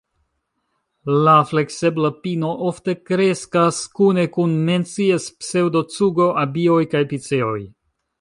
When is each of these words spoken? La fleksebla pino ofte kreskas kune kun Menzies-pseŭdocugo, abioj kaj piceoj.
La 1.25 1.33
fleksebla 1.49 2.09
pino 2.23 2.53
ofte 2.69 2.95
kreskas 3.09 3.81
kune 3.99 4.23
kun 4.37 4.55
Menzies-pseŭdocugo, 4.71 6.31
abioj 6.45 6.79
kaj 6.95 7.03
piceoj. 7.13 7.59